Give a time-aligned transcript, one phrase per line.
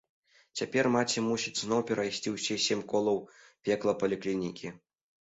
[0.61, 3.23] Цяпер маці мусіць зноў прайсці ўсе сем колаў
[3.71, 4.79] пекла паліклінікі.